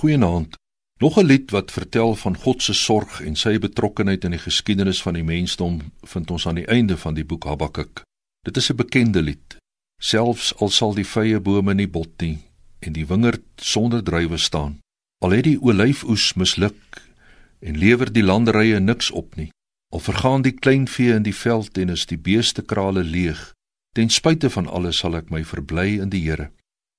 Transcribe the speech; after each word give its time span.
Goeienaand. 0.00 0.56
Nog 0.98 1.16
'n 1.18 1.24
lied 1.24 1.50
wat 1.50 1.72
vertel 1.72 2.14
van 2.14 2.36
God 2.36 2.62
se 2.62 2.72
sorg 2.72 3.20
en 3.20 3.36
sy 3.36 3.58
betrokkeheid 3.58 4.24
in 4.24 4.30
die 4.30 4.40
geskiedenis 4.40 5.02
van 5.02 5.14
die 5.14 5.24
mensdom 5.24 5.92
vind 6.02 6.30
ons 6.30 6.46
aan 6.46 6.54
die 6.54 6.66
einde 6.66 6.96
van 6.96 7.14
die 7.14 7.24
boek 7.24 7.44
Habakuk. 7.44 8.02
Dit 8.42 8.56
is 8.56 8.70
'n 8.70 8.76
bekende 8.76 9.22
lied. 9.22 9.56
Selfs 10.02 10.56
al 10.56 10.68
sal 10.68 10.94
die 10.94 11.04
vrye 11.06 11.40
bome 11.40 11.74
nie 11.74 11.88
bot 11.88 12.20
nie 12.20 12.38
en 12.78 12.92
die 12.92 13.06
wingerd 13.06 13.44
sonder 13.56 14.02
druiwe 14.02 14.36
staan, 14.36 14.78
al 15.18 15.30
het 15.30 15.44
die 15.44 15.60
olyfoes 15.60 16.34
misluk 16.34 17.02
en 17.58 17.78
lewer 17.78 18.12
die 18.12 18.24
landerye 18.24 18.80
niks 18.80 19.10
op 19.10 19.36
nie, 19.36 19.50
al 19.92 20.00
vergaan 20.00 20.42
die 20.42 20.58
kleinvee 20.58 21.12
in 21.14 21.22
die 21.22 21.36
veld 21.36 21.78
en 21.78 21.88
is 21.88 22.06
die 22.06 22.18
beeste 22.18 22.62
krale 22.62 23.04
leeg, 23.04 23.52
ten 23.92 24.08
spyte 24.10 24.50
van 24.50 24.66
alles 24.66 24.96
sal 24.96 25.16
ek 25.16 25.30
my 25.30 25.44
verbly 25.44 26.00
in 26.00 26.08
die 26.08 26.24
Here. 26.24 26.50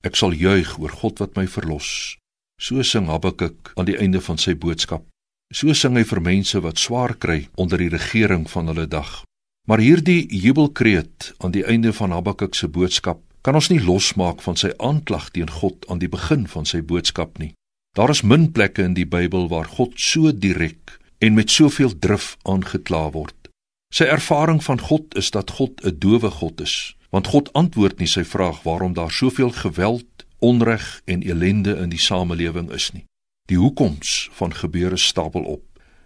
Ek 0.03 0.15
sal 0.15 0.31
juig 0.31 0.79
oor 0.79 0.91
God 0.91 1.19
wat 1.19 1.35
my 1.35 1.47
verlos. 1.47 2.20
So 2.61 2.83
sing 2.85 3.07
Habakuk 3.09 3.71
aan 3.73 3.87
die 3.89 3.97
einde 3.97 4.19
van 4.21 4.37
sy 4.37 4.53
boodskap. 4.53 5.01
So 5.49 5.73
sing 5.73 5.95
hy 5.97 6.03
vir 6.05 6.19
mense 6.21 6.59
wat 6.61 6.77
swaar 6.77 7.15
kry 7.17 7.47
onder 7.57 7.81
die 7.81 7.89
regering 7.89 8.45
van 8.51 8.69
hulle 8.69 8.85
dag. 8.85 9.23
Maar 9.65 9.81
hierdie 9.81 10.27
jubelkreet 10.29 11.31
aan 11.41 11.55
die 11.55 11.65
einde 11.65 11.89
van 11.97 12.13
Habakuk 12.13 12.53
se 12.53 12.69
boodskap 12.69 13.23
kan 13.41 13.57
ons 13.57 13.71
nie 13.73 13.81
losmaak 13.81 14.43
van 14.45 14.59
sy 14.61 14.69
aanklag 14.77 15.31
teen 15.33 15.49
God 15.49 15.89
aan 15.89 16.03
die 16.03 16.11
begin 16.11 16.45
van 16.53 16.69
sy 16.69 16.83
boodskap 16.85 17.41
nie. 17.41 17.55
Daar 17.97 18.13
is 18.13 18.21
min 18.21 18.51
plekke 18.53 18.85
in 18.85 18.93
die 18.93 19.09
Bybel 19.09 19.49
waar 19.49 19.65
God 19.65 19.97
so 19.97 20.29
direk 20.29 20.99
en 21.17 21.33
met 21.33 21.49
soveel 21.49 21.97
drif 21.97 22.35
aangekla 22.45 23.07
word. 23.17 23.49
Sy 23.89 24.05
ervaring 24.05 24.61
van 24.61 24.85
God 24.85 25.17
is 25.17 25.33
dat 25.33 25.57
God 25.57 25.81
'n 25.81 25.97
dowe 25.97 26.29
God 26.29 26.61
is, 26.61 26.93
want 27.09 27.33
God 27.33 27.49
antwoord 27.53 27.97
nie 27.99 28.07
sy 28.07 28.23
vraag 28.23 28.61
waarom 28.63 28.93
daar 28.93 29.11
soveel 29.11 29.49
geweld, 29.49 30.05
onreg 30.41 31.01
en 31.05 31.21
elende 31.21 31.75
in 31.77 31.89
die 31.89 32.01
samelewing 32.01 32.71
is 32.71 32.91
nie. 32.91 33.05
Die 33.49 33.57
hoekoms 33.57 34.29
van 34.37 34.53
gebeure 34.53 34.97
stapel 34.97 35.43
op. 35.43 35.63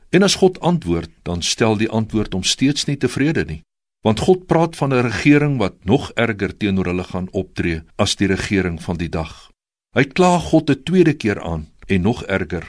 En 0.10 0.24
as 0.24 0.36
God 0.36 0.60
antwoord, 0.60 1.10
dan 1.24 1.42
stel 1.42 1.78
die 1.78 1.90
antwoord 1.90 2.34
hom 2.34 2.44
steeds 2.44 2.86
nie 2.86 2.98
tevrede 2.98 3.46
nie. 3.46 3.62
Want 4.06 4.20
God 4.20 4.46
praat 4.46 4.76
van 4.76 4.94
'n 4.94 5.08
regering 5.10 5.58
wat 5.58 5.84
nog 5.84 6.12
erger 6.14 6.58
teenoor 6.58 6.86
hulle 6.86 7.04
gaan 7.04 7.28
optree 7.32 7.82
as 7.96 8.16
die 8.16 8.28
regering 8.28 8.82
van 8.82 8.98
die 8.98 9.10
dag. 9.10 9.50
Hy 9.96 10.04
kla 10.04 10.40
God 10.40 10.70
'n 10.70 10.84
tweede 10.84 11.14
keer 11.14 11.42
aan 11.42 11.72
en 11.88 12.02
nog 12.02 12.24
erger. 12.24 12.68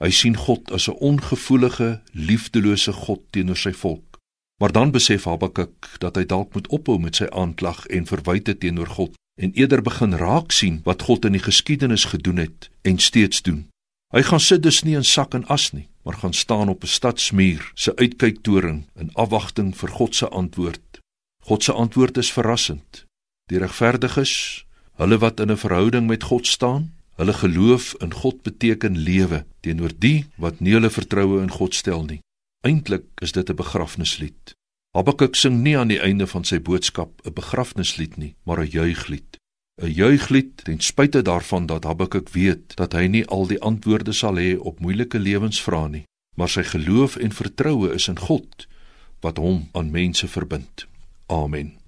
Hy 0.00 0.10
sien 0.10 0.36
God 0.36 0.72
as 0.72 0.88
'n 0.88 0.96
ongevoelige, 0.98 2.00
liefdelose 2.12 2.92
God 2.92 3.20
teenoor 3.30 3.56
sy 3.56 3.72
volk. 3.72 4.18
Maar 4.60 4.72
dan 4.72 4.90
besef 4.90 5.24
Habakuk 5.24 5.96
dat 5.98 6.16
hy 6.16 6.24
dalk 6.24 6.54
moet 6.54 6.68
ophou 6.68 6.98
met 6.98 7.16
sy 7.16 7.26
aanklag 7.30 7.86
en 7.86 8.06
verwyte 8.06 8.58
teenoor 8.58 8.86
God 8.86 9.16
en 9.34 9.52
eerder 9.52 9.82
begin 9.82 10.14
raak 10.14 10.52
sien 10.52 10.80
wat 10.84 11.02
God 11.02 11.24
in 11.24 11.32
die 11.32 11.42
geskiedenis 11.42 12.04
gedoen 12.04 12.36
het 12.36 12.70
en 12.82 12.98
steeds 12.98 13.42
doen. 13.42 13.68
Hy 14.10 14.22
gaan 14.26 14.40
sit 14.40 14.62
dus 14.62 14.82
nie 14.82 14.96
in 14.98 15.06
sak 15.06 15.34
en 15.38 15.46
as 15.46 15.70
nie, 15.72 15.86
maar 16.02 16.18
gaan 16.18 16.34
staan 16.34 16.68
op 16.68 16.82
'n 16.82 16.86
stadsmuur 16.86 17.70
se 17.74 17.96
uitkyktoring 17.96 18.86
in 18.98 19.14
afwagting 19.14 19.76
vir 19.76 19.88
God 19.88 20.14
se 20.14 20.28
antwoord. 20.28 21.00
God 21.42 21.64
se 21.64 21.72
antwoord 21.72 22.16
is 22.16 22.32
verrassend. 22.32 23.04
Die 23.46 23.58
regverdiges, 23.58 24.64
hulle 24.94 25.18
wat 25.18 25.40
in 25.40 25.50
'n 25.50 25.56
verhouding 25.56 26.06
met 26.06 26.22
God 26.22 26.46
staan, 26.46 26.94
hulle 27.16 27.32
geloof 27.32 27.94
in 27.98 28.12
God 28.14 28.42
beteken 28.42 28.98
lewe 28.98 29.46
teenoor 29.60 29.92
die 29.98 30.26
wat 30.36 30.60
nie 30.60 30.72
hulle 30.72 30.90
vertroue 30.90 31.42
in 31.42 31.50
God 31.50 31.74
stel 31.74 32.04
nie. 32.04 32.20
Eintlik 32.66 33.04
is 33.20 33.32
dit 33.32 33.50
'n 33.50 33.54
begrafnislied. 33.54 34.54
Habakuk 34.90 35.36
sing 35.38 35.60
nie 35.62 35.76
aan 35.78 35.92
die 35.92 36.00
einde 36.02 36.26
van 36.26 36.42
sy 36.44 36.58
boodskap 36.58 37.22
'n 37.22 37.32
begrafnislied 37.32 38.16
nie, 38.16 38.34
maar 38.42 38.58
'n 38.58 38.70
juiglied. 38.70 39.38
'n 39.82 39.92
juiglied 39.92 40.64
ten 40.64 40.80
spyte 40.80 41.22
daarvan 41.22 41.66
dat 41.66 41.84
Habakuk 41.84 42.28
weet 42.28 42.76
dat 42.76 42.92
hy 42.92 43.06
nie 43.06 43.26
al 43.26 43.46
die 43.46 43.60
antwoorde 43.60 44.12
sal 44.12 44.34
hê 44.34 44.58
op 44.58 44.80
moeilike 44.80 45.18
lewensvrae 45.18 45.88
nie, 45.88 46.04
maar 46.36 46.48
sy 46.48 46.62
geloof 46.62 47.16
en 47.16 47.32
vertroue 47.32 47.94
is 47.94 48.08
in 48.08 48.18
God 48.18 48.66
wat 49.20 49.36
hom 49.36 49.68
aan 49.72 49.90
mense 49.90 50.28
verbind. 50.28 50.86
Amen. 51.26 51.79